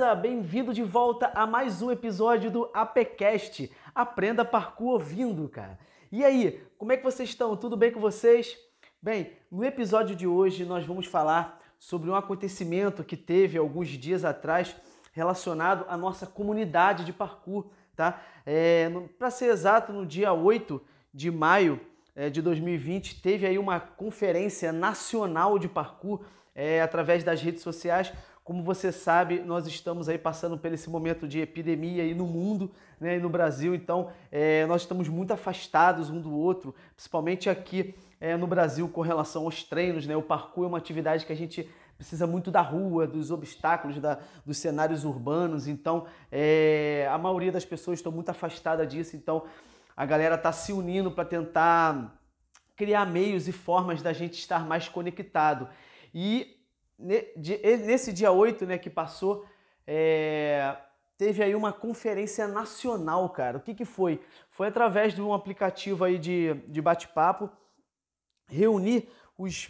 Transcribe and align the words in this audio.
Beleza? 0.00 0.14
Bem-vindo 0.14 0.72
de 0.72 0.82
volta 0.82 1.30
a 1.34 1.46
mais 1.46 1.82
um 1.82 1.90
episódio 1.90 2.50
do 2.50 2.70
APCast. 2.72 3.70
Aprenda 3.94 4.46
parkour 4.46 4.94
ouvindo, 4.94 5.46
cara. 5.46 5.78
E 6.10 6.24
aí, 6.24 6.58
como 6.78 6.90
é 6.90 6.96
que 6.96 7.04
vocês 7.04 7.28
estão? 7.28 7.54
Tudo 7.54 7.76
bem 7.76 7.92
com 7.92 8.00
vocês? 8.00 8.56
Bem, 9.02 9.32
no 9.52 9.62
episódio 9.62 10.16
de 10.16 10.26
hoje 10.26 10.64
nós 10.64 10.86
vamos 10.86 11.04
falar 11.04 11.60
sobre 11.78 12.08
um 12.08 12.14
acontecimento 12.14 13.04
que 13.04 13.14
teve 13.14 13.58
alguns 13.58 13.88
dias 13.88 14.24
atrás 14.24 14.74
relacionado 15.12 15.84
à 15.86 15.98
nossa 15.98 16.26
comunidade 16.26 17.04
de 17.04 17.12
parkour, 17.12 17.66
tá? 17.94 18.22
É, 18.46 18.90
Para 19.18 19.30
ser 19.30 19.50
exato, 19.50 19.92
no 19.92 20.06
dia 20.06 20.32
8 20.32 20.80
de 21.12 21.30
maio 21.30 21.78
é, 22.16 22.30
de 22.30 22.40
2020, 22.40 23.20
teve 23.20 23.46
aí 23.46 23.58
uma 23.58 23.78
conferência 23.78 24.72
nacional 24.72 25.58
de 25.58 25.68
parkour 25.68 26.24
é, 26.54 26.80
através 26.80 27.22
das 27.22 27.42
redes 27.42 27.62
sociais. 27.62 28.10
Como 28.42 28.62
você 28.62 28.90
sabe, 28.90 29.40
nós 29.40 29.66
estamos 29.66 30.08
aí 30.08 30.18
passando 30.18 30.58
por 30.58 30.72
esse 30.72 30.88
momento 30.88 31.28
de 31.28 31.40
epidemia 31.40 32.02
aí 32.02 32.14
no 32.14 32.26
mundo 32.26 32.70
né, 32.98 33.16
e 33.16 33.20
no 33.20 33.28
Brasil, 33.28 33.74
então 33.74 34.10
é, 34.32 34.66
nós 34.66 34.82
estamos 34.82 35.08
muito 35.08 35.32
afastados 35.32 36.10
um 36.10 36.20
do 36.20 36.32
outro, 36.32 36.74
principalmente 36.94 37.48
aqui 37.48 37.94
é, 38.20 38.36
no 38.36 38.46
Brasil 38.46 38.88
com 38.88 39.02
relação 39.02 39.44
aos 39.44 39.62
treinos. 39.62 40.06
Né? 40.06 40.16
O 40.16 40.22
parkour 40.22 40.64
é 40.64 40.68
uma 40.68 40.78
atividade 40.78 41.26
que 41.26 41.32
a 41.32 41.36
gente 41.36 41.68
precisa 41.96 42.26
muito 42.26 42.50
da 42.50 42.62
rua, 42.62 43.06
dos 43.06 43.30
obstáculos, 43.30 43.98
da, 44.00 44.18
dos 44.44 44.56
cenários 44.56 45.04
urbanos, 45.04 45.68
então 45.68 46.06
é, 46.32 47.06
a 47.12 47.18
maioria 47.18 47.52
das 47.52 47.64
pessoas 47.66 47.98
estão 47.98 48.10
muito 48.10 48.30
afastada 48.30 48.86
disso, 48.86 49.16
então 49.16 49.44
a 49.94 50.06
galera 50.06 50.36
está 50.36 50.50
se 50.50 50.72
unindo 50.72 51.10
para 51.10 51.26
tentar 51.26 52.18
criar 52.74 53.04
meios 53.04 53.46
e 53.46 53.52
formas 53.52 54.00
da 54.00 54.14
gente 54.14 54.38
estar 54.38 54.66
mais 54.66 54.88
conectado. 54.88 55.68
E 56.14 56.56
nesse 57.00 58.12
dia 58.12 58.30
8 58.30 58.66
né, 58.66 58.78
que 58.78 58.90
passou, 58.90 59.44
é, 59.86 60.76
teve 61.16 61.42
aí 61.42 61.54
uma 61.54 61.72
conferência 61.72 62.46
nacional, 62.46 63.28
cara. 63.30 63.58
O 63.58 63.60
que, 63.60 63.74
que 63.74 63.84
foi? 63.84 64.20
Foi 64.50 64.68
através 64.68 65.14
de 65.14 65.22
um 65.22 65.32
aplicativo 65.32 66.04
aí 66.04 66.18
de, 66.18 66.54
de 66.68 66.80
bate-papo, 66.80 67.50
reunir 68.46 69.08
os 69.36 69.68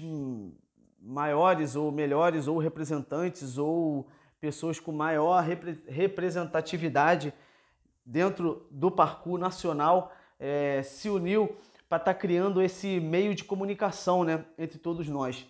maiores 1.00 1.76
ou 1.76 1.90
melhores 1.90 2.46
ou 2.46 2.58
representantes 2.58 3.56
ou 3.56 4.08
pessoas 4.40 4.80
com 4.80 4.92
maior 4.92 5.42
repre 5.42 5.82
representatividade 5.86 7.32
dentro 8.04 8.66
do 8.70 8.90
parkour 8.90 9.38
nacional 9.38 10.12
é, 10.38 10.82
se 10.82 11.08
uniu 11.08 11.56
para 11.88 11.98
estar 11.98 12.14
tá 12.14 12.14
criando 12.14 12.62
esse 12.62 12.98
meio 13.00 13.34
de 13.34 13.44
comunicação 13.44 14.24
né, 14.24 14.44
entre 14.58 14.78
todos 14.78 15.08
nós. 15.08 15.46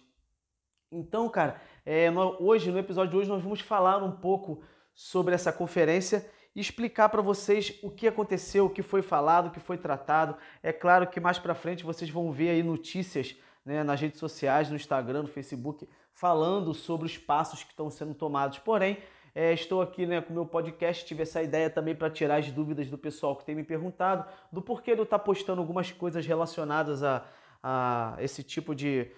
Então, 0.92 1.28
cara, 1.28 1.60
é, 1.86 2.10
nós, 2.10 2.36
hoje, 2.40 2.70
no 2.70 2.78
episódio 2.78 3.12
de 3.12 3.16
hoje, 3.16 3.28
nós 3.28 3.42
vamos 3.42 3.60
falar 3.60 4.02
um 4.02 4.12
pouco 4.12 4.62
sobre 4.94 5.34
essa 5.34 5.52
conferência 5.52 6.28
e 6.54 6.60
explicar 6.60 7.08
para 7.08 7.22
vocês 7.22 7.78
o 7.82 7.90
que 7.90 8.08
aconteceu, 8.08 8.66
o 8.66 8.70
que 8.70 8.82
foi 8.82 9.02
falado, 9.02 9.46
o 9.46 9.50
que 9.50 9.60
foi 9.60 9.78
tratado. 9.78 10.36
É 10.62 10.72
claro 10.72 11.06
que 11.06 11.20
mais 11.20 11.38
para 11.38 11.54
frente 11.54 11.84
vocês 11.84 12.10
vão 12.10 12.32
ver 12.32 12.50
aí 12.50 12.62
notícias 12.62 13.36
né, 13.64 13.84
nas 13.84 14.00
redes 14.00 14.18
sociais, 14.18 14.68
no 14.68 14.76
Instagram, 14.76 15.22
no 15.22 15.28
Facebook, 15.28 15.88
falando 16.12 16.74
sobre 16.74 17.06
os 17.06 17.16
passos 17.16 17.62
que 17.62 17.70
estão 17.70 17.88
sendo 17.88 18.14
tomados. 18.14 18.58
Porém, 18.58 18.98
é, 19.32 19.52
estou 19.52 19.80
aqui 19.80 20.06
né, 20.06 20.20
com 20.20 20.32
o 20.32 20.34
meu 20.34 20.46
podcast, 20.46 21.04
tive 21.04 21.22
essa 21.22 21.40
ideia 21.40 21.70
também 21.70 21.94
para 21.94 22.10
tirar 22.10 22.36
as 22.36 22.50
dúvidas 22.50 22.88
do 22.88 22.98
pessoal 22.98 23.36
que 23.36 23.44
tem 23.44 23.54
me 23.54 23.62
perguntado 23.62 24.28
do 24.50 24.60
porquê 24.60 24.90
eu 24.90 25.04
estar 25.04 25.18
tá 25.18 25.24
postando 25.24 25.60
algumas 25.60 25.92
coisas 25.92 26.26
relacionadas 26.26 27.04
a, 27.04 27.24
a 27.62 28.16
esse 28.18 28.42
tipo 28.42 28.74
de, 28.74 29.08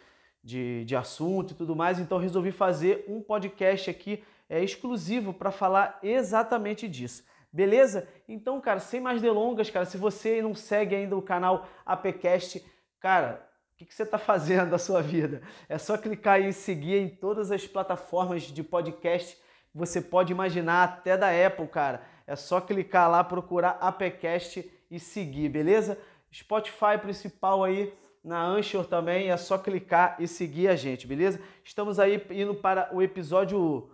de, 0.42 0.84
de 0.84 0.96
assunto 0.96 1.52
e 1.52 1.56
tudo 1.56 1.76
mais. 1.76 1.98
Então 1.98 2.18
resolvi 2.18 2.52
fazer 2.52 3.04
um 3.08 3.20
podcast 3.20 3.90
aqui 3.90 4.22
é, 4.48 4.62
exclusivo 4.62 5.32
para 5.32 5.50
falar 5.50 5.98
exatamente 6.02 6.88
disso. 6.88 7.24
Beleza? 7.52 8.08
Então, 8.26 8.60
cara, 8.60 8.80
sem 8.80 9.00
mais 9.00 9.20
delongas, 9.20 9.68
cara, 9.68 9.84
se 9.84 9.98
você 9.98 10.40
não 10.40 10.54
segue 10.54 10.94
ainda 10.94 11.16
o 11.16 11.22
canal 11.22 11.66
APcast, 11.84 12.64
cara, 12.98 13.46
o 13.74 13.76
que, 13.76 13.84
que 13.84 13.94
você 13.94 14.04
está 14.04 14.16
fazendo 14.18 14.70
da 14.70 14.78
sua 14.78 15.02
vida? 15.02 15.42
É 15.68 15.76
só 15.76 15.98
clicar 15.98 16.40
em 16.40 16.52
seguir 16.52 16.96
em 16.96 17.08
todas 17.08 17.50
as 17.50 17.66
plataformas 17.66 18.42
de 18.42 18.62
podcast 18.62 19.36
você 19.74 20.00
pode 20.00 20.32
imaginar 20.32 20.84
até 20.84 21.16
da 21.16 21.28
Apple, 21.28 21.66
cara. 21.66 22.02
É 22.26 22.36
só 22.36 22.60
clicar 22.60 23.10
lá, 23.10 23.24
procurar 23.24 23.78
APCast 23.80 24.70
e 24.90 25.00
seguir, 25.00 25.48
beleza? 25.48 25.98
Spotify 26.32 26.98
principal 27.00 27.64
aí, 27.64 27.92
na 28.22 28.44
Anchor 28.44 28.86
também, 28.86 29.30
é 29.30 29.36
só 29.36 29.58
clicar 29.58 30.16
e 30.18 30.28
seguir 30.28 30.68
a 30.68 30.76
gente, 30.76 31.06
beleza? 31.06 31.40
Estamos 31.64 31.98
aí 31.98 32.24
indo 32.30 32.54
para 32.54 32.88
o 32.94 33.02
episódio. 33.02 33.90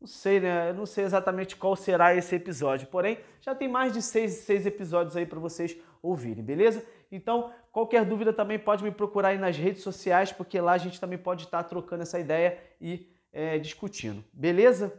Não 0.00 0.06
sei, 0.06 0.38
né? 0.38 0.70
Eu 0.70 0.74
não 0.74 0.86
sei 0.86 1.04
exatamente 1.04 1.56
qual 1.56 1.74
será 1.74 2.14
esse 2.14 2.34
episódio, 2.36 2.86
porém 2.86 3.18
já 3.40 3.54
tem 3.54 3.66
mais 3.66 3.92
de 3.92 4.00
seis, 4.00 4.32
seis 4.34 4.64
episódios 4.64 5.16
aí 5.16 5.26
para 5.26 5.40
vocês 5.40 5.76
ouvirem, 6.00 6.44
beleza? 6.44 6.84
Então, 7.10 7.50
qualquer 7.72 8.04
dúvida 8.04 8.32
também 8.32 8.58
pode 8.58 8.84
me 8.84 8.92
procurar 8.92 9.30
aí 9.30 9.38
nas 9.38 9.56
redes 9.56 9.82
sociais, 9.82 10.30
porque 10.30 10.60
lá 10.60 10.72
a 10.72 10.78
gente 10.78 11.00
também 11.00 11.18
pode 11.18 11.44
estar 11.44 11.64
trocando 11.64 12.02
essa 12.02 12.20
ideia 12.20 12.58
e 12.80 13.10
é, 13.32 13.58
discutindo. 13.58 14.24
Beleza? 14.32 14.92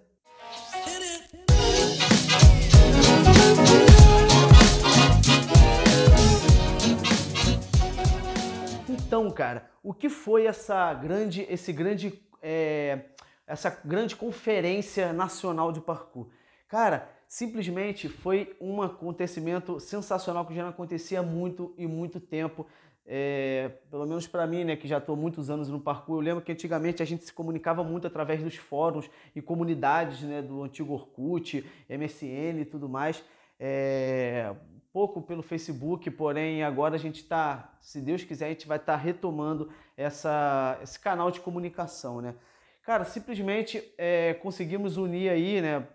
Então, 9.10 9.28
cara, 9.32 9.68
o 9.82 9.92
que 9.92 10.08
foi 10.08 10.46
essa 10.46 10.94
grande, 10.94 11.44
esse 11.50 11.74
grande, 11.74 12.22
é, 12.44 13.06
essa 13.48 13.82
grande 13.84 14.16
conferência 14.16 15.12
nacional 15.12 15.72
de 15.72 15.82
parkour? 15.82 16.28
Cara, 16.68 17.10
simplesmente 17.28 18.08
foi 18.08 18.56
um 18.62 18.84
acontecimento 18.84 19.80
sensacional 19.80 20.46
que 20.46 20.54
já 20.54 20.62
não 20.62 20.70
acontecia 20.70 21.22
há 21.22 21.24
muito 21.24 21.74
e 21.76 21.88
muito 21.88 22.20
tempo 22.20 22.68
é, 23.04 23.72
pelo 23.90 24.06
menos 24.06 24.28
para 24.28 24.46
mim, 24.46 24.64
né, 24.64 24.76
que 24.76 24.88
já 24.88 25.00
estou 25.00 25.16
muitos 25.16 25.50
anos 25.50 25.70
no 25.70 25.80
parkour, 25.80 26.18
eu 26.18 26.22
lembro 26.22 26.44
que 26.44 26.52
antigamente 26.52 27.02
a 27.02 27.06
gente 27.06 27.24
se 27.24 27.34
comunicava 27.34 27.84
muito 27.84 28.06
através 28.06 28.44
dos 28.44 28.56
fóruns 28.58 29.10
e 29.36 29.42
comunidades 29.42 30.22
né, 30.22 30.44
do 30.44 30.62
antigo 30.62 30.94
Orkut, 30.94 31.66
MSN 31.90 32.62
e 32.62 32.66
tudo 32.66 32.88
mais. 32.88 33.24
É, 33.60 34.54
pouco 34.92 35.22
pelo 35.22 35.44
Facebook, 35.44 36.10
porém 36.12 36.64
agora 36.64 36.96
a 36.96 37.00
gente 37.00 37.22
está, 37.22 37.78
se 37.80 38.02
Deus 38.02 38.24
quiser, 38.24 38.48
a 38.48 38.50
gente 38.50 38.68
vai 38.68 38.78
estar 38.78 38.94
tá 38.94 39.00
retomando 39.00 39.70
essa, 39.96 40.80
esse 40.82 41.00
canal 41.00 41.30
de 41.32 41.40
comunicação, 41.40 42.22
né? 42.22 42.36
Cara, 42.84 43.06
simplesmente 43.06 43.84
é, 43.98 44.34
conseguimos 44.36 44.98
unir 44.98 45.30
aí, 45.30 45.62
né? 45.62 45.88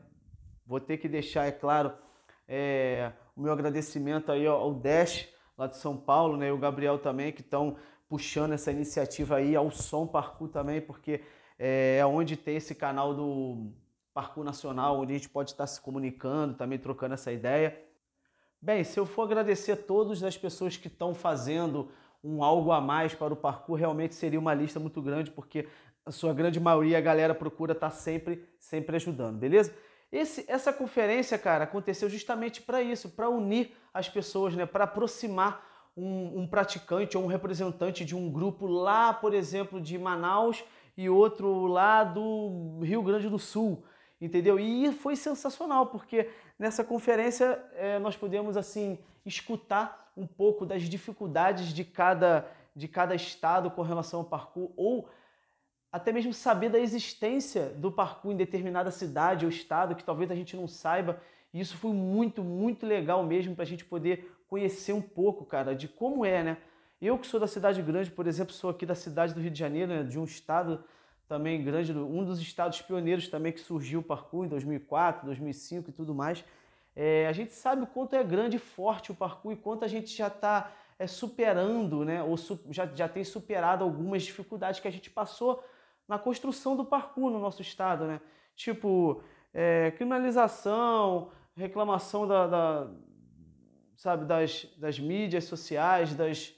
Vou 0.66 0.78
ter 0.78 0.96
que 0.98 1.08
deixar, 1.08 1.46
é 1.46 1.52
claro, 1.52 1.92
é, 2.46 3.12
o 3.36 3.40
meu 3.40 3.52
agradecimento 3.52 4.30
aí 4.30 4.46
ao 4.46 4.72
Dash, 4.74 5.28
lá 5.58 5.66
de 5.66 5.76
São 5.76 5.96
Paulo, 5.96 6.36
né? 6.36 6.48
E 6.48 6.52
o 6.52 6.58
Gabriel 6.58 6.98
também, 6.98 7.32
que 7.32 7.40
estão 7.40 7.76
puxando 8.08 8.52
essa 8.52 8.70
iniciativa 8.70 9.36
aí 9.36 9.56
ao 9.56 9.70
Som 9.70 10.06
Parkour 10.06 10.48
também, 10.48 10.80
porque 10.80 11.20
é, 11.58 11.98
é 11.98 12.06
onde 12.06 12.36
tem 12.36 12.56
esse 12.56 12.74
canal 12.74 13.12
do 13.12 13.72
Parkour 14.12 14.44
Nacional, 14.44 15.00
onde 15.00 15.12
a 15.12 15.16
gente 15.16 15.28
pode 15.28 15.50
estar 15.50 15.66
se 15.66 15.80
comunicando, 15.80 16.54
também 16.54 16.78
trocando 16.78 17.14
essa 17.14 17.32
ideia. 17.32 17.76
Bem, 18.64 18.82
se 18.82 18.98
eu 18.98 19.04
for 19.04 19.24
agradecer 19.24 19.72
a 19.72 19.76
todas 19.76 20.22
as 20.22 20.38
pessoas 20.38 20.74
que 20.74 20.86
estão 20.86 21.14
fazendo 21.14 21.90
um 22.24 22.42
algo 22.42 22.72
a 22.72 22.80
mais 22.80 23.14
para 23.14 23.30
o 23.30 23.36
parkour, 23.36 23.76
realmente 23.76 24.14
seria 24.14 24.40
uma 24.40 24.54
lista 24.54 24.80
muito 24.80 25.02
grande, 25.02 25.30
porque 25.30 25.68
a 26.06 26.10
sua 26.10 26.32
grande 26.32 26.58
maioria 26.58 26.96
a 26.96 27.00
galera 27.02 27.34
procura 27.34 27.74
estar 27.74 27.90
sempre, 27.90 28.42
sempre 28.58 28.96
ajudando, 28.96 29.36
beleza? 29.36 29.76
Esse, 30.10 30.46
essa 30.48 30.72
conferência, 30.72 31.36
cara, 31.36 31.64
aconteceu 31.64 32.08
justamente 32.08 32.62
para 32.62 32.80
isso, 32.80 33.10
para 33.10 33.28
unir 33.28 33.76
as 33.92 34.08
pessoas, 34.08 34.54
né? 34.54 34.64
para 34.64 34.84
aproximar 34.84 35.62
um, 35.94 36.40
um, 36.40 36.46
praticante 36.46 37.18
ou 37.18 37.24
um 37.24 37.26
representante 37.26 38.02
de 38.02 38.16
um 38.16 38.32
grupo 38.32 38.66
lá, 38.66 39.12
por 39.12 39.34
exemplo, 39.34 39.78
de 39.78 39.98
Manaus 39.98 40.64
e 40.96 41.10
outro 41.10 41.66
lá 41.66 42.02
do 42.02 42.80
Rio 42.82 43.02
Grande 43.02 43.28
do 43.28 43.38
Sul, 43.38 43.84
entendeu? 44.18 44.58
E 44.58 44.90
foi 44.90 45.16
sensacional, 45.16 45.88
porque 45.88 46.30
nessa 46.58 46.84
conferência 46.84 47.62
é, 47.74 47.98
nós 47.98 48.16
pudemos 48.16 48.56
assim 48.56 48.98
escutar 49.24 50.12
um 50.16 50.26
pouco 50.26 50.64
das 50.64 50.82
dificuldades 50.82 51.72
de 51.72 51.84
cada, 51.84 52.48
de 52.74 52.86
cada 52.86 53.14
estado 53.14 53.70
com 53.70 53.82
relação 53.82 54.20
ao 54.20 54.26
parkour 54.26 54.72
ou 54.76 55.08
até 55.90 56.10
mesmo 56.10 56.32
saber 56.32 56.70
da 56.70 56.78
existência 56.78 57.66
do 57.70 57.90
parkour 57.90 58.32
em 58.32 58.36
determinada 58.36 58.90
cidade 58.90 59.44
ou 59.44 59.50
estado 59.50 59.94
que 59.94 60.02
talvez 60.02 60.30
a 60.30 60.34
gente 60.34 60.56
não 60.56 60.66
saiba. 60.66 61.20
E 61.52 61.60
isso 61.60 61.76
foi 61.76 61.92
muito, 61.92 62.42
muito 62.42 62.84
legal 62.84 63.22
mesmo 63.22 63.54
para 63.54 63.62
a 63.62 63.66
gente 63.66 63.84
poder 63.84 64.28
conhecer 64.48 64.92
um 64.92 65.00
pouco, 65.00 65.44
cara, 65.44 65.74
de 65.74 65.86
como 65.86 66.24
é, 66.24 66.42
né? 66.42 66.56
Eu 67.00 67.18
que 67.18 67.26
sou 67.26 67.38
da 67.38 67.46
cidade 67.46 67.80
grande, 67.80 68.10
por 68.10 68.26
exemplo, 68.26 68.52
sou 68.52 68.70
aqui 68.70 68.84
da 68.84 68.94
cidade 68.94 69.34
do 69.34 69.40
Rio 69.40 69.50
de 69.50 69.58
Janeiro, 69.58 69.92
né, 69.92 70.02
de 70.02 70.18
um 70.18 70.24
estado 70.24 70.82
também 71.34 71.64
grande, 71.64 71.92
um 71.92 72.24
dos 72.24 72.40
estados 72.40 72.80
pioneiros 72.80 73.26
também 73.26 73.50
que 73.50 73.58
surgiu 73.58 73.98
o 73.98 74.02
parkour 74.04 74.44
em 74.44 74.48
2004, 74.48 75.26
2005 75.26 75.90
e 75.90 75.92
tudo 75.92 76.14
mais. 76.14 76.44
É, 76.94 77.26
a 77.26 77.32
gente 77.32 77.52
sabe 77.52 77.82
o 77.82 77.88
quanto 77.88 78.14
é 78.14 78.22
grande 78.22 78.56
e 78.56 78.60
forte 78.60 79.10
o 79.10 79.16
parkour 79.16 79.52
e 79.52 79.56
quanto 79.56 79.84
a 79.84 79.88
gente 79.88 80.16
já 80.16 80.28
está 80.28 80.70
é, 80.96 81.08
superando, 81.08 82.04
né, 82.04 82.22
ou 82.22 82.36
su 82.36 82.60
já, 82.70 82.86
já 82.86 83.08
tem 83.08 83.24
superado 83.24 83.82
algumas 83.82 84.22
dificuldades 84.22 84.78
que 84.78 84.86
a 84.86 84.92
gente 84.92 85.10
passou 85.10 85.60
na 86.06 86.20
construção 86.20 86.76
do 86.76 86.84
parkour 86.84 87.32
no 87.32 87.40
nosso 87.40 87.62
estado, 87.62 88.04
né? 88.04 88.20
Tipo, 88.54 89.20
é, 89.52 89.90
criminalização, 89.96 91.32
reclamação 91.56 92.28
da, 92.28 92.46
da, 92.46 92.90
sabe, 93.96 94.24
das, 94.24 94.66
das 94.78 95.00
mídias 95.00 95.44
sociais, 95.44 96.14
das, 96.14 96.54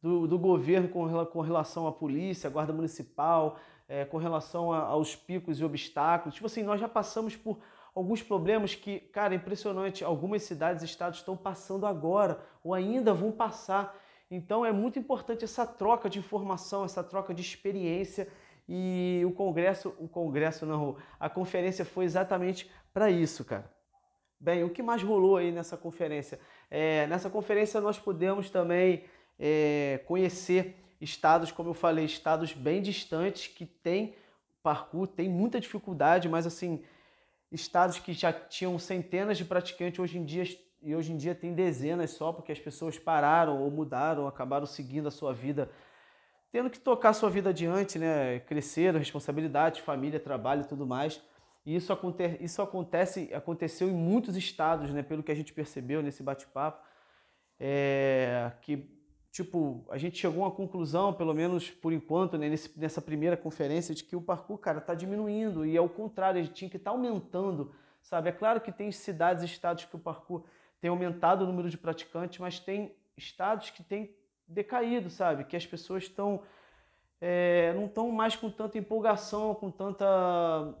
do, 0.00 0.28
do 0.28 0.38
governo 0.38 0.88
com, 0.88 1.26
com 1.26 1.40
relação 1.40 1.88
à 1.88 1.92
polícia, 1.92 2.46
à 2.46 2.50
guarda 2.52 2.72
municipal, 2.72 3.58
é, 3.88 4.04
com 4.04 4.16
relação 4.16 4.72
a, 4.72 4.80
aos 4.80 5.14
picos 5.14 5.60
e 5.60 5.64
obstáculos. 5.64 6.34
Tipo 6.34 6.46
assim, 6.46 6.62
nós 6.62 6.80
já 6.80 6.88
passamos 6.88 7.36
por 7.36 7.58
alguns 7.94 8.22
problemas 8.22 8.74
que, 8.74 9.00
cara, 9.00 9.34
é 9.34 9.36
impressionante, 9.36 10.04
algumas 10.04 10.42
cidades 10.42 10.82
e 10.82 10.86
estados 10.86 11.18
estão 11.18 11.36
passando 11.36 11.86
agora 11.86 12.40
ou 12.62 12.74
ainda 12.74 13.14
vão 13.14 13.32
passar. 13.32 13.96
Então 14.30 14.66
é 14.66 14.72
muito 14.72 14.98
importante 14.98 15.44
essa 15.44 15.66
troca 15.66 16.10
de 16.10 16.18
informação, 16.18 16.84
essa 16.84 17.02
troca 17.02 17.32
de 17.32 17.40
experiência 17.42 18.28
e 18.68 19.22
o 19.24 19.32
congresso, 19.32 19.94
o 19.98 20.08
congresso 20.08 20.66
não, 20.66 20.96
a 21.20 21.30
conferência 21.30 21.84
foi 21.84 22.04
exatamente 22.04 22.70
para 22.92 23.10
isso, 23.10 23.44
cara. 23.44 23.70
Bem, 24.38 24.64
o 24.64 24.70
que 24.70 24.82
mais 24.82 25.02
rolou 25.02 25.36
aí 25.36 25.50
nessa 25.50 25.76
conferência? 25.76 26.38
É, 26.70 27.06
nessa 27.06 27.30
conferência 27.30 27.80
nós 27.80 27.98
pudemos 27.98 28.50
também 28.50 29.04
é, 29.38 30.02
conhecer 30.06 30.76
estados, 31.00 31.52
como 31.52 31.70
eu 31.70 31.74
falei, 31.74 32.04
estados 32.04 32.52
bem 32.52 32.80
distantes 32.82 33.48
que 33.48 33.66
têm 33.66 34.14
parkour, 34.62 35.06
tem 35.06 35.28
muita 35.28 35.60
dificuldade, 35.60 36.28
mas 36.28 36.46
assim, 36.46 36.82
estados 37.52 37.98
que 37.98 38.12
já 38.12 38.32
tinham 38.32 38.78
centenas 38.78 39.38
de 39.38 39.44
praticantes 39.44 39.98
hoje 39.98 40.18
em 40.18 40.24
dia 40.24 40.44
e 40.82 40.94
hoje 40.94 41.12
em 41.12 41.16
dia 41.16 41.34
tem 41.34 41.54
dezenas 41.54 42.10
só 42.10 42.32
porque 42.32 42.52
as 42.52 42.58
pessoas 42.58 42.98
pararam 42.98 43.60
ou 43.62 43.70
mudaram, 43.70 44.26
acabaram 44.26 44.66
seguindo 44.66 45.08
a 45.08 45.10
sua 45.10 45.32
vida, 45.32 45.70
tendo 46.50 46.70
que 46.70 46.78
tocar 46.78 47.10
a 47.10 47.12
sua 47.12 47.30
vida 47.30 47.50
adiante, 47.50 47.98
né? 47.98 48.40
Cresceram, 48.40 48.98
responsabilidade, 48.98 49.82
família, 49.82 50.20
trabalho 50.20 50.62
e 50.62 50.66
tudo 50.66 50.86
mais. 50.86 51.20
E 51.64 51.74
isso, 51.74 51.92
aconte 51.92 52.36
isso 52.40 52.62
acontece, 52.62 53.30
aconteceu 53.34 53.88
em 53.88 53.94
muitos 53.94 54.36
estados, 54.36 54.90
né? 54.90 55.02
Pelo 55.02 55.22
que 55.22 55.32
a 55.32 55.34
gente 55.34 55.52
percebeu 55.52 56.02
nesse 56.02 56.22
bate-papo, 56.22 56.84
é, 57.58 58.52
que 58.62 58.95
tipo, 59.36 59.84
a 59.90 59.98
gente 59.98 60.16
chegou 60.16 60.42
a 60.42 60.46
uma 60.46 60.54
conclusão, 60.54 61.12
pelo 61.12 61.34
menos 61.34 61.70
por 61.70 61.92
enquanto, 61.92 62.38
né, 62.38 62.48
nesse, 62.48 62.72
nessa 62.78 63.02
primeira 63.02 63.36
conferência, 63.36 63.94
de 63.94 64.02
que 64.02 64.16
o 64.16 64.20
parkour, 64.22 64.56
cara, 64.56 64.78
está 64.78 64.94
diminuindo 64.94 65.66
e 65.66 65.76
é 65.76 65.80
o 65.80 65.90
contrário, 65.90 66.40
a 66.40 66.42
gente 66.42 66.54
tinha 66.54 66.70
que 66.70 66.78
estar 66.78 66.90
tá 66.90 66.96
aumentando, 66.96 67.70
sabe? 68.00 68.30
É 68.30 68.32
claro 68.32 68.62
que 68.62 68.72
tem 68.72 68.90
cidades 68.90 69.42
e 69.42 69.46
estados 69.46 69.84
que 69.84 69.94
o 69.94 69.98
parkour 69.98 70.44
tem 70.80 70.88
aumentado 70.88 71.42
o 71.42 71.46
número 71.46 71.68
de 71.68 71.76
praticantes, 71.76 72.38
mas 72.38 72.58
tem 72.58 72.96
estados 73.14 73.68
que 73.68 73.82
têm 73.82 74.16
decaído, 74.48 75.10
sabe? 75.10 75.44
Que 75.44 75.54
as 75.54 75.66
pessoas 75.66 76.04
estão 76.04 76.42
é, 77.20 77.74
não 77.74 77.86
estão 77.86 78.10
mais 78.10 78.36
com 78.36 78.50
tanta 78.50 78.78
empolgação, 78.78 79.54
com 79.54 79.70
tanta 79.70 80.06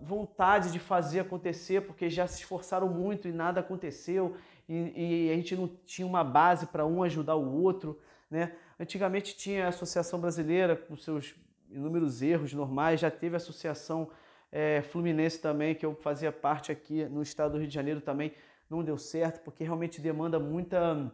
vontade 0.00 0.72
de 0.72 0.78
fazer 0.78 1.20
acontecer, 1.20 1.82
porque 1.82 2.08
já 2.08 2.26
se 2.26 2.40
esforçaram 2.40 2.88
muito 2.88 3.28
e 3.28 3.32
nada 3.32 3.60
aconteceu, 3.60 4.34
e, 4.66 5.28
e 5.28 5.30
a 5.30 5.34
gente 5.34 5.54
não 5.56 5.68
tinha 5.84 6.06
uma 6.06 6.24
base 6.24 6.66
para 6.66 6.86
um 6.86 7.02
ajudar 7.02 7.36
o 7.36 7.62
outro. 7.62 8.00
Né? 8.30 8.54
Antigamente 8.78 9.36
tinha 9.36 9.66
a 9.66 9.68
Associação 9.68 10.20
Brasileira 10.20 10.76
com 10.76 10.96
seus 10.96 11.34
inúmeros 11.70 12.22
erros 12.22 12.52
normais, 12.52 13.00
já 13.00 13.10
teve 13.10 13.36
a 13.36 13.38
Associação 13.38 14.10
é, 14.50 14.82
Fluminense 14.82 15.40
também, 15.40 15.74
que 15.74 15.84
eu 15.84 15.94
fazia 15.94 16.32
parte 16.32 16.70
aqui 16.72 17.04
no 17.06 17.22
estado 17.22 17.52
do 17.52 17.58
Rio 17.58 17.68
de 17.68 17.74
Janeiro 17.74 18.00
também, 18.00 18.32
não 18.68 18.82
deu 18.82 18.98
certo, 18.98 19.42
porque 19.42 19.64
realmente 19.64 20.00
demanda 20.00 20.38
muita. 20.38 21.12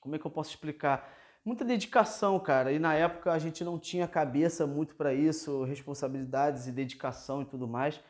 Como 0.00 0.14
é 0.14 0.18
que 0.18 0.26
eu 0.26 0.30
posso 0.30 0.50
explicar? 0.50 1.10
Muita 1.44 1.64
dedicação, 1.64 2.38
cara. 2.40 2.72
E 2.72 2.78
na 2.78 2.94
época 2.94 3.32
a 3.32 3.38
gente 3.38 3.64
não 3.64 3.78
tinha 3.78 4.06
cabeça 4.06 4.66
muito 4.66 4.94
para 4.94 5.14
isso, 5.14 5.64
responsabilidades 5.64 6.66
e 6.66 6.72
dedicação 6.72 7.42
e 7.42 7.44
tudo 7.44 7.66
mais. 7.66 8.00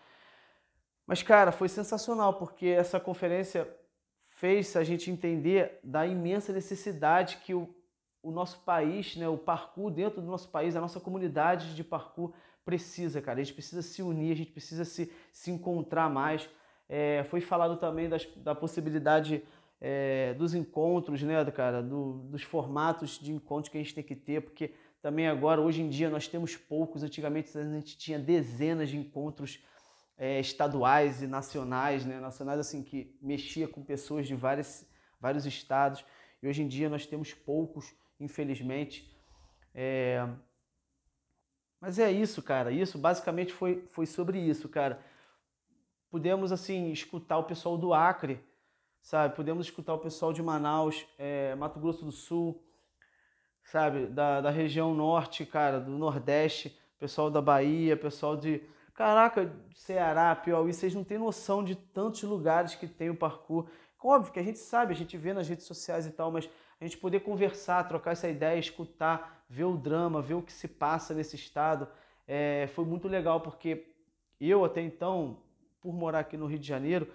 Mas, 1.07 1.23
cara, 1.23 1.53
foi 1.53 1.69
sensacional, 1.69 2.35
porque 2.35 2.67
essa 2.67 2.99
conferência 2.99 3.69
fez 4.29 4.75
a 4.75 4.83
gente 4.83 5.11
entender 5.11 5.79
da 5.85 6.07
imensa 6.07 6.53
necessidade 6.53 7.37
que 7.39 7.55
o 7.55 7.73
o 8.27 8.33
nosso 8.33 8.59
país, 8.65 9.15
né, 9.15 9.29
o 9.29 9.39
parkour 9.39 9.89
dentro 9.89 10.21
do 10.21 10.27
nosso 10.27 10.49
país, 10.49 10.75
a 10.75 10.81
nossa 10.81 10.99
comunidade 10.99 11.77
de 11.77 11.85
parkour 11.85 12.33
precisa, 12.65 13.23
cara. 13.23 13.41
A 13.41 13.45
gente 13.45 13.55
precisa 13.55 13.83
se 13.83 14.03
unir, 14.03 14.33
a 14.33 14.37
gente 14.37 14.51
precisa 14.51 14.85
se, 14.85 15.13
se 15.33 15.53
encontrar 15.53 16.11
mais. 16.11 16.49
É, 16.89 17.25
foi 17.31 17.41
falado 17.41 17.77
também 17.77 18.09
das, 18.09 18.27
da 18.39 18.53
possibilidade 18.53 19.45
é, 19.81 20.35
dos 20.35 20.55
encontros, 20.55 21.23
né, 21.23 21.45
cara, 21.53 21.81
do, 21.81 22.15
dos 22.25 22.43
formatos 22.43 23.17
de 23.21 23.31
encontros 23.31 23.69
que 23.69 23.79
a 23.79 23.81
gente 23.81 23.95
tem 23.95 24.03
que 24.03 24.17
ter, 24.17 24.41
porque 24.41 24.75
também 25.01 25.29
agora, 25.29 25.61
hoje 25.61 25.81
em 25.81 25.89
dia, 25.89 26.11
nós 26.11 26.27
temos 26.27 26.57
poucos. 26.57 27.05
Antigamente 27.05 27.57
a 27.57 27.63
gente 27.63 27.97
tinha 27.97 28.19
dezenas 28.19 28.89
de 28.89 28.97
encontros 28.97 29.65
é, 30.19 30.41
estaduais 30.41 31.23
e 31.23 31.29
nacionais, 31.29 32.05
né, 32.05 32.19
nacionais 32.19 32.59
assim 32.59 32.83
que 32.83 33.17
mexia 33.23 33.69
com 33.69 33.85
pessoas 33.85 34.27
de 34.27 34.35
várias, 34.35 34.85
vários 35.21 35.47
estados. 35.47 36.05
E 36.43 36.49
hoje 36.49 36.65
em 36.65 36.67
dia 36.67 36.89
nós 36.89 37.07
temos 37.07 37.33
poucos 37.33 37.95
infelizmente. 38.19 39.15
É... 39.75 40.27
Mas 41.81 41.99
é 41.99 42.11
isso, 42.11 42.43
cara. 42.43 42.71
Isso 42.71 42.99
basicamente 42.99 43.53
foi, 43.53 43.87
foi 43.89 44.07
sobre 44.07 44.39
isso, 44.39 44.69
cara. 44.69 45.01
Pudemos, 46.11 46.53
assim, 46.53 46.91
escutar 46.91 47.39
o 47.39 47.45
pessoal 47.45 47.77
do 47.77 47.93
Acre, 47.93 48.41
sabe? 49.03 49.37
Pudemos 49.37 49.67
escutar 49.67 49.95
o 49.95 49.99
pessoal 49.99 50.33
de 50.33 50.43
Manaus, 50.43 51.07
é, 51.19 51.55
Mato 51.55 51.79
Grosso 51.79 52.05
do 52.05 52.13
Sul, 52.13 52.63
sabe? 53.65 54.07
Da, 54.07 54.41
da 54.41 54.51
região 54.51 54.95
norte, 54.95 55.45
cara, 55.45 55.79
do 55.79 55.93
Nordeste, 55.93 56.77
pessoal 56.99 57.31
da 57.31 57.41
Bahia, 57.41 57.97
pessoal 57.97 58.37
de. 58.37 58.63
Caraca, 58.95 59.53
Ceará, 59.75 60.35
Piauí, 60.35 60.73
vocês 60.73 60.95
não 60.95 61.05
têm 61.05 61.19
noção 61.19 61.63
de 61.63 61.77
tantos 61.77 62.23
lugares 62.23 62.75
que 62.75 62.87
tem 62.87 63.11
o 63.11 63.17
parkour. 63.17 63.69
Óbvio 64.09 64.33
que 64.33 64.39
a 64.39 64.43
gente 64.43 64.61
sabe, 64.61 64.93
a 64.93 64.97
gente 64.97 65.17
vê 65.17 65.33
nas 65.33 65.49
redes 65.49 65.67
sociais 65.67 66.07
e 66.07 66.13
tal, 66.13 66.31
mas 66.31 66.49
a 66.81 66.85
gente 66.85 66.97
poder 66.97 67.21
conversar, 67.21 67.89
trocar 67.89 68.13
essa 68.13 68.29
ideia, 68.29 68.57
escutar, 68.57 69.45
ver 69.49 69.65
o 69.65 69.77
drama, 69.77 70.23
ver 70.23 70.35
o 70.35 70.43
que 70.43 70.53
se 70.53 70.69
passa 70.69 71.13
nesse 71.13 71.35
estado, 71.35 71.89
é, 72.25 72.69
foi 72.69 72.85
muito 72.85 73.09
legal, 73.09 73.41
porque 73.41 73.85
eu 74.41 74.65
até 74.65 74.81
então, 74.81 75.39
por 75.81 75.93
morar 75.93 76.21
aqui 76.21 76.37
no 76.37 76.47
Rio 76.47 76.61
de 76.61 76.69
Janeiro, 76.69 77.13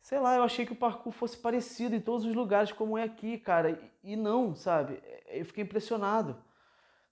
sei 0.00 0.18
lá, 0.18 0.34
eu 0.34 0.42
achei 0.42 0.64
que 0.64 0.72
o 0.72 0.76
parkour 0.76 1.12
fosse 1.12 1.36
parecido 1.36 1.94
em 1.94 2.00
todos 2.00 2.24
os 2.24 2.34
lugares 2.34 2.72
como 2.72 2.96
é 2.96 3.02
aqui, 3.02 3.36
cara, 3.36 3.78
e 4.02 4.16
não, 4.16 4.54
sabe? 4.54 5.02
Eu 5.26 5.44
fiquei 5.44 5.62
impressionado, 5.62 6.38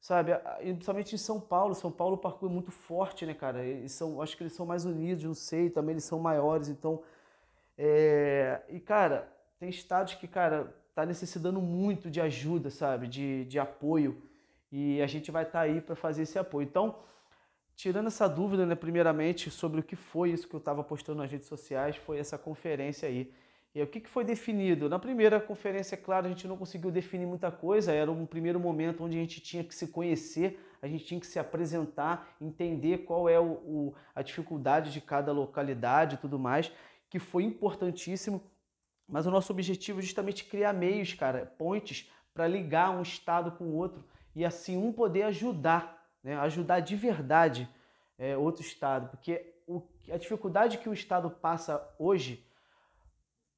sabe? 0.00 0.32
Principalmente 0.58 1.14
em 1.14 1.18
São 1.18 1.38
Paulo, 1.38 1.74
São 1.74 1.92
Paulo 1.92 2.14
o 2.14 2.18
parkour 2.18 2.48
é 2.48 2.52
muito 2.52 2.70
forte, 2.70 3.26
né, 3.26 3.34
cara? 3.34 3.62
Eles 3.62 3.92
são, 3.92 4.22
acho 4.22 4.34
que 4.38 4.42
eles 4.42 4.54
são 4.54 4.64
mais 4.64 4.86
unidos, 4.86 5.22
não 5.22 5.34
sei, 5.34 5.68
também 5.68 5.92
eles 5.92 6.04
são 6.04 6.18
maiores, 6.18 6.70
então... 6.70 7.02
É... 7.76 8.60
E, 8.68 8.80
cara, 8.80 9.28
tem 9.58 9.68
estados 9.68 10.14
que, 10.14 10.26
cara, 10.26 10.74
está 10.88 11.04
necessitando 11.04 11.60
muito 11.60 12.10
de 12.10 12.20
ajuda, 12.20 12.70
sabe? 12.70 13.06
De, 13.06 13.44
de 13.44 13.58
apoio. 13.58 14.22
E 14.72 15.00
a 15.02 15.06
gente 15.06 15.30
vai 15.30 15.44
estar 15.44 15.60
tá 15.60 15.64
aí 15.64 15.80
para 15.80 15.94
fazer 15.94 16.22
esse 16.22 16.38
apoio. 16.38 16.64
Então, 16.64 16.96
tirando 17.74 18.06
essa 18.06 18.26
dúvida, 18.26 18.64
né, 18.64 18.74
primeiramente, 18.74 19.50
sobre 19.50 19.80
o 19.80 19.82
que 19.82 19.94
foi 19.94 20.30
isso 20.30 20.48
que 20.48 20.54
eu 20.54 20.58
estava 20.58 20.82
postando 20.82 21.18
nas 21.20 21.30
redes 21.30 21.46
sociais, 21.46 21.96
foi 21.96 22.18
essa 22.18 22.38
conferência 22.38 23.08
aí. 23.08 23.32
E 23.74 23.82
o 23.82 23.86
que, 23.86 24.00
que 24.00 24.08
foi 24.08 24.24
definido? 24.24 24.88
Na 24.88 24.98
primeira 24.98 25.38
conferência, 25.38 25.98
claro, 25.98 26.24
a 26.24 26.28
gente 26.30 26.48
não 26.48 26.56
conseguiu 26.56 26.90
definir 26.90 27.26
muita 27.26 27.50
coisa, 27.50 27.92
era 27.92 28.10
um 28.10 28.24
primeiro 28.24 28.58
momento 28.58 29.04
onde 29.04 29.18
a 29.18 29.20
gente 29.20 29.38
tinha 29.38 29.62
que 29.62 29.74
se 29.74 29.88
conhecer, 29.88 30.58
a 30.80 30.88
gente 30.88 31.04
tinha 31.04 31.20
que 31.20 31.26
se 31.26 31.38
apresentar, 31.38 32.34
entender 32.40 33.04
qual 33.04 33.28
é 33.28 33.38
o, 33.38 33.44
o 33.44 33.94
a 34.14 34.22
dificuldade 34.22 34.90
de 34.90 35.02
cada 35.02 35.30
localidade 35.30 36.14
e 36.14 36.18
tudo 36.18 36.38
mais, 36.38 36.72
que 37.16 37.18
foi 37.18 37.44
importantíssimo 37.44 38.42
mas 39.08 39.26
o 39.26 39.30
nosso 39.30 39.52
objetivo 39.52 40.00
é 40.00 40.02
justamente 40.02 40.44
criar 40.44 40.72
meios, 40.72 41.14
cara, 41.14 41.46
pontes 41.58 42.10
para 42.34 42.48
ligar 42.48 42.90
um 42.90 43.02
estado 43.02 43.52
com 43.52 43.64
o 43.64 43.74
outro 43.74 44.04
e 44.34 44.44
assim 44.44 44.76
um 44.76 44.92
poder 44.92 45.22
ajudar, 45.22 46.04
né, 46.22 46.36
ajudar 46.38 46.80
de 46.80 46.96
verdade 46.96 47.68
é, 48.18 48.36
outro 48.36 48.62
estado, 48.62 49.08
porque 49.10 49.54
o, 49.66 49.82
a 50.10 50.16
dificuldade 50.16 50.78
que 50.78 50.88
o 50.88 50.92
estado 50.92 51.30
passa 51.30 51.88
hoje, 51.98 52.44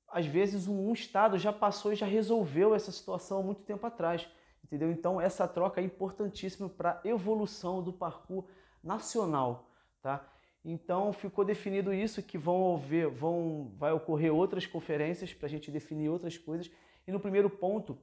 às 0.08 0.26
vezes 0.26 0.68
um, 0.68 0.90
um 0.90 0.92
estado 0.92 1.38
já 1.38 1.52
passou 1.52 1.92
e 1.92 1.96
já 1.96 2.06
resolveu 2.06 2.74
essa 2.74 2.92
situação 2.92 3.40
há 3.40 3.42
muito 3.42 3.62
tempo 3.62 3.86
atrás, 3.86 4.28
entendeu? 4.62 4.90
Então 4.92 5.20
essa 5.20 5.48
troca 5.48 5.80
é 5.80 5.84
importantíssima 5.84 6.68
para 6.68 7.00
a 7.02 7.08
evolução 7.08 7.82
do 7.82 7.92
parkour 7.92 8.44
nacional, 8.82 9.70
tá? 10.02 10.24
Então 10.70 11.14
ficou 11.14 11.46
definido 11.46 11.94
isso 11.94 12.22
que 12.22 12.36
vão 12.36 12.76
haver, 12.76 13.08
vão, 13.08 13.72
vai 13.78 13.90
ocorrer 13.90 14.30
outras 14.30 14.66
conferências 14.66 15.32
para 15.32 15.46
a 15.46 15.48
gente 15.48 15.70
definir 15.70 16.10
outras 16.10 16.36
coisas. 16.36 16.70
E 17.06 17.10
no 17.10 17.18
primeiro 17.18 17.48
ponto 17.48 17.96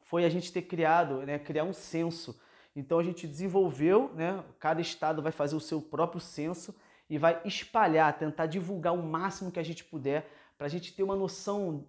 foi 0.00 0.24
a 0.24 0.28
gente 0.28 0.52
ter 0.52 0.62
criado, 0.62 1.18
né, 1.18 1.38
criar 1.38 1.62
um 1.62 1.72
censo. 1.72 2.36
Então 2.74 2.98
a 2.98 3.04
gente 3.04 3.24
desenvolveu, 3.24 4.10
né, 4.16 4.42
cada 4.58 4.80
estado 4.80 5.22
vai 5.22 5.30
fazer 5.30 5.54
o 5.54 5.60
seu 5.60 5.80
próprio 5.80 6.20
censo 6.20 6.74
e 7.08 7.18
vai 7.18 7.40
espalhar, 7.44 8.18
tentar 8.18 8.46
divulgar 8.46 8.92
o 8.92 9.00
máximo 9.00 9.52
que 9.52 9.60
a 9.60 9.64
gente 9.64 9.84
puder 9.84 10.28
para 10.58 10.66
a 10.66 10.70
gente 10.70 10.92
ter 10.92 11.04
uma 11.04 11.14
noção 11.14 11.86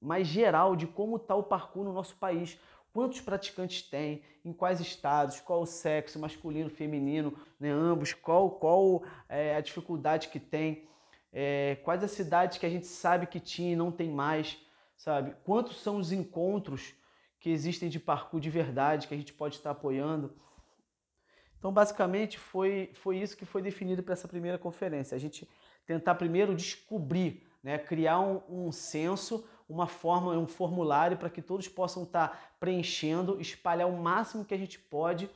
mais 0.00 0.26
geral 0.26 0.74
de 0.74 0.88
como 0.88 1.14
está 1.14 1.36
o 1.36 1.44
parkour 1.44 1.84
no 1.84 1.92
nosso 1.92 2.16
país, 2.16 2.58
Quantos 2.92 3.20
praticantes 3.20 3.82
tem? 3.82 4.22
Em 4.44 4.52
quais 4.52 4.80
estados? 4.80 5.40
Qual 5.40 5.62
o 5.62 5.66
sexo, 5.66 6.18
masculino, 6.18 6.68
feminino, 6.68 7.36
né? 7.58 7.70
ambos? 7.70 8.12
Qual, 8.12 8.50
qual 8.50 9.04
é, 9.28 9.54
a 9.54 9.60
dificuldade 9.60 10.28
que 10.28 10.40
tem? 10.40 10.88
É, 11.32 11.76
quais 11.84 12.02
as 12.02 12.10
cidades 12.10 12.58
que 12.58 12.66
a 12.66 12.70
gente 12.70 12.86
sabe 12.86 13.26
que 13.26 13.38
tinha 13.38 13.72
e 13.72 13.76
não 13.76 13.92
tem 13.92 14.10
mais? 14.10 14.58
Sabe? 14.96 15.34
Quantos 15.44 15.80
são 15.80 15.96
os 15.96 16.10
encontros 16.10 16.94
que 17.38 17.50
existem 17.50 17.88
de 17.88 18.00
parkour 18.00 18.40
de 18.40 18.50
verdade 18.50 19.06
que 19.06 19.14
a 19.14 19.16
gente 19.16 19.32
pode 19.32 19.56
estar 19.56 19.70
apoiando? 19.70 20.34
Então, 21.58 21.72
basicamente, 21.72 22.38
foi, 22.38 22.90
foi 22.94 23.18
isso 23.18 23.36
que 23.36 23.44
foi 23.44 23.62
definido 23.62 24.02
para 24.02 24.14
essa 24.14 24.26
primeira 24.26 24.58
conferência. 24.58 25.14
A 25.14 25.18
gente 25.18 25.48
tentar 25.86 26.14
primeiro 26.14 26.54
descobrir, 26.54 27.46
né, 27.62 27.78
criar 27.78 28.18
um, 28.18 28.42
um 28.48 28.72
censo, 28.72 29.46
uma 29.70 29.86
forma, 29.86 30.36
um 30.36 30.46
formulário 30.46 31.16
para 31.16 31.30
que 31.30 31.40
todos 31.40 31.68
possam 31.68 32.02
estar 32.02 32.28
tá 32.28 32.38
preenchendo, 32.58 33.40
espalhar 33.40 33.88
o 33.88 33.96
máximo 33.96 34.44
que 34.44 34.52
a 34.52 34.58
gente 34.58 34.78
pode, 34.78 35.30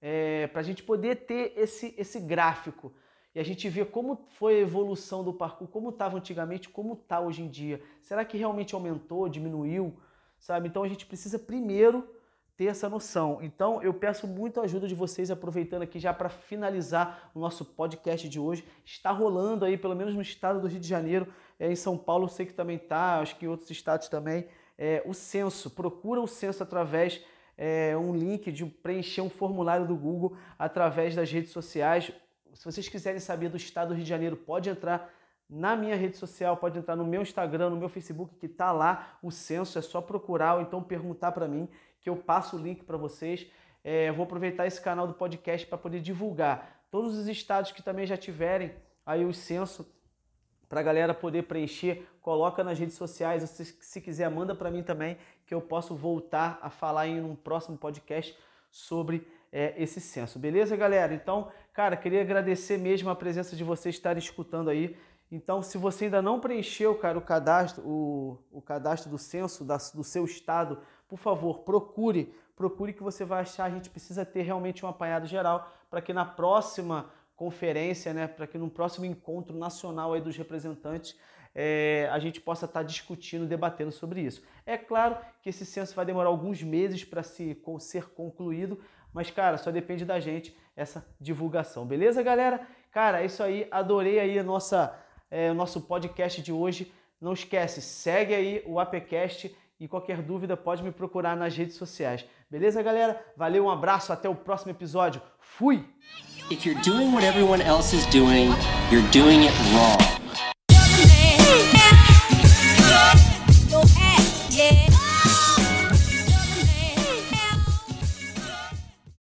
é, 0.00 0.46
para 0.46 0.60
a 0.60 0.64
gente 0.64 0.82
poder 0.82 1.26
ter 1.26 1.52
esse, 1.56 1.94
esse 1.98 2.18
gráfico 2.18 2.92
e 3.34 3.38
a 3.38 3.44
gente 3.44 3.68
ver 3.68 3.90
como 3.90 4.16
foi 4.30 4.56
a 4.56 4.60
evolução 4.60 5.22
do 5.22 5.30
parkour, 5.30 5.68
como 5.68 5.90
estava 5.90 6.16
antigamente, 6.16 6.70
como 6.70 6.94
está 6.94 7.20
hoje 7.20 7.42
em 7.42 7.48
dia. 7.48 7.82
Será 8.00 8.24
que 8.24 8.38
realmente 8.38 8.74
aumentou, 8.74 9.28
diminuiu, 9.28 9.94
sabe? 10.38 10.68
Então 10.68 10.82
a 10.82 10.88
gente 10.88 11.04
precisa 11.04 11.38
primeiro 11.38 12.08
ter 12.56 12.66
essa 12.66 12.88
noção. 12.88 13.38
Então 13.42 13.82
eu 13.82 13.92
peço 13.92 14.26
muito 14.26 14.60
a 14.60 14.64
ajuda 14.64 14.88
de 14.88 14.94
vocês, 14.94 15.30
aproveitando 15.30 15.82
aqui 15.82 15.98
já 15.98 16.12
para 16.14 16.28
finalizar 16.28 17.30
o 17.34 17.38
nosso 17.38 17.64
podcast 17.64 18.28
de 18.28 18.40
hoje. 18.40 18.64
Está 18.84 19.10
rolando 19.10 19.64
aí, 19.64 19.76
pelo 19.76 19.94
menos 19.94 20.14
no 20.14 20.22
estado 20.22 20.60
do 20.60 20.66
Rio 20.66 20.80
de 20.80 20.88
Janeiro, 20.88 21.26
é, 21.58 21.70
em 21.70 21.76
São 21.76 21.96
Paulo 21.96 22.24
eu 22.24 22.28
sei 22.28 22.46
que 22.46 22.54
também 22.54 22.76
está, 22.76 23.20
acho 23.20 23.36
que 23.36 23.44
em 23.44 23.48
outros 23.48 23.70
estados 23.70 24.08
também, 24.08 24.46
é, 24.78 25.02
o 25.06 25.14
censo. 25.14 25.70
Procura 25.70 26.20
o 26.20 26.26
censo 26.26 26.62
através 26.62 27.20
é, 27.56 27.96
um 27.96 28.14
link 28.14 28.50
de 28.52 28.64
preencher 28.64 29.22
um 29.22 29.30
formulário 29.30 29.86
do 29.86 29.96
Google 29.96 30.36
através 30.58 31.14
das 31.14 31.30
redes 31.30 31.50
sociais. 31.50 32.10
Se 32.54 32.64
vocês 32.64 32.88
quiserem 32.88 33.20
saber 33.20 33.48
do 33.48 33.56
estado 33.56 33.88
do 33.88 33.94
Rio 33.94 34.04
de 34.04 34.08
Janeiro, 34.08 34.36
pode 34.36 34.68
entrar 34.68 35.12
na 35.48 35.76
minha 35.76 35.94
rede 35.94 36.16
social, 36.16 36.56
pode 36.56 36.78
entrar 36.78 36.96
no 36.96 37.06
meu 37.06 37.22
Instagram, 37.22 37.70
no 37.70 37.76
meu 37.76 37.88
Facebook, 37.88 38.34
que 38.36 38.46
está 38.46 38.72
lá 38.72 39.18
o 39.22 39.30
censo, 39.30 39.78
é 39.78 39.82
só 39.82 40.00
procurar 40.00 40.56
ou 40.56 40.60
então 40.60 40.82
perguntar 40.82 41.32
para 41.32 41.46
mim, 41.46 41.68
que 42.06 42.10
eu 42.10 42.16
passo 42.16 42.54
o 42.54 42.60
link 42.60 42.84
para 42.84 42.96
vocês. 42.96 43.48
É, 43.82 44.12
vou 44.12 44.22
aproveitar 44.22 44.64
esse 44.64 44.80
canal 44.80 45.08
do 45.08 45.14
podcast 45.14 45.66
para 45.66 45.76
poder 45.76 45.98
divulgar 45.98 46.86
todos 46.88 47.18
os 47.18 47.26
estados 47.26 47.72
que 47.72 47.82
também 47.82 48.06
já 48.06 48.16
tiverem 48.16 48.72
aí 49.04 49.24
o 49.24 49.34
censo 49.34 49.84
para 50.68 50.78
a 50.78 50.82
galera 50.84 51.12
poder 51.12 51.42
preencher, 51.48 52.06
coloca 52.22 52.62
nas 52.62 52.78
redes 52.78 52.94
sociais, 52.94 53.42
se, 53.50 53.64
se 53.64 54.00
quiser 54.00 54.30
manda 54.30 54.54
para 54.54 54.70
mim 54.70 54.84
também, 54.84 55.18
que 55.44 55.52
eu 55.52 55.60
posso 55.60 55.96
voltar 55.96 56.60
a 56.62 56.70
falar 56.70 57.08
em 57.08 57.20
um 57.20 57.34
próximo 57.34 57.76
podcast 57.76 58.38
sobre 58.70 59.26
é, 59.50 59.74
esse 59.76 60.00
censo. 60.00 60.38
Beleza, 60.38 60.76
galera? 60.76 61.12
Então, 61.12 61.50
cara, 61.72 61.96
queria 61.96 62.20
agradecer 62.20 62.78
mesmo 62.78 63.10
a 63.10 63.16
presença 63.16 63.56
de 63.56 63.64
vocês 63.64 63.96
estarem 63.96 64.22
escutando 64.22 64.70
aí. 64.70 64.96
Então, 65.30 65.60
se 65.60 65.76
você 65.76 66.04
ainda 66.04 66.22
não 66.22 66.38
preencheu, 66.38 66.94
cara, 66.94 67.18
o 67.18 67.20
cadastro, 67.22 67.82
o, 67.84 68.38
o 68.52 68.62
cadastro 68.62 69.10
do 69.10 69.18
censo 69.18 69.64
da, 69.64 69.76
do 69.92 70.04
seu 70.04 70.24
estado, 70.24 70.78
por 71.08 71.18
favor, 71.18 71.60
procure, 71.60 72.34
procure 72.54 72.92
que 72.92 73.02
você 73.02 73.24
vai 73.24 73.42
achar. 73.42 73.64
A 73.64 73.70
gente 73.70 73.90
precisa 73.90 74.24
ter 74.24 74.42
realmente 74.42 74.84
um 74.84 74.88
apanhado 74.88 75.26
geral 75.26 75.70
para 75.90 76.00
que 76.00 76.12
na 76.12 76.24
próxima 76.24 77.10
conferência, 77.36 78.14
né, 78.14 78.26
para 78.26 78.46
que 78.46 78.56
no 78.56 78.70
próximo 78.70 79.04
encontro 79.04 79.56
nacional 79.56 80.14
aí 80.14 80.20
dos 80.20 80.36
representantes 80.36 81.16
é, 81.54 82.08
a 82.12 82.18
gente 82.18 82.40
possa 82.40 82.66
estar 82.66 82.80
tá 82.80 82.86
discutindo, 82.86 83.46
debatendo 83.46 83.90
sobre 83.90 84.20
isso. 84.20 84.42
É 84.64 84.76
claro 84.76 85.16
que 85.42 85.50
esse 85.50 85.64
censo 85.64 85.94
vai 85.94 86.04
demorar 86.04 86.28
alguns 86.28 86.62
meses 86.62 87.04
para 87.04 87.22
se, 87.22 87.58
ser 87.80 88.10
concluído, 88.10 88.78
mas 89.12 89.30
cara, 89.30 89.56
só 89.56 89.70
depende 89.70 90.04
da 90.04 90.20
gente 90.20 90.56
essa 90.76 91.06
divulgação, 91.18 91.86
beleza, 91.86 92.22
galera? 92.22 92.66
Cara, 92.90 93.22
é 93.22 93.26
isso 93.26 93.42
aí. 93.42 93.66
Adorei 93.70 94.18
aí 94.18 94.38
a 94.38 94.42
nossa, 94.42 94.94
é, 95.30 95.50
o 95.50 95.54
nosso 95.54 95.82
podcast 95.82 96.42
de 96.42 96.52
hoje. 96.52 96.92
Não 97.18 97.32
esquece, 97.32 97.80
segue 97.80 98.34
aí 98.34 98.62
o 98.66 98.78
APcast 98.78 99.54
e 99.78 99.86
qualquer 99.86 100.22
dúvida 100.22 100.56
pode 100.56 100.82
me 100.82 100.90
procurar 100.90 101.36
nas 101.36 101.56
redes 101.56 101.76
sociais. 101.76 102.24
Beleza, 102.50 102.82
galera? 102.82 103.24
Valeu, 103.36 103.64
um 103.66 103.70
abraço, 103.70 104.12
até 104.12 104.28
o 104.28 104.34
próximo 104.34 104.70
episódio. 104.70 105.20
Fui! 105.38 105.84
If 106.50 106.64
you're 106.64 106.80
doing 106.82 107.12
what 107.12 107.24
everyone 107.24 107.62
else 107.62 107.94
is 107.94 108.06
doing, 108.06 108.50
you're 108.90 109.08
doing 109.10 109.44
it 109.44 109.52
wrong. 109.72 110.15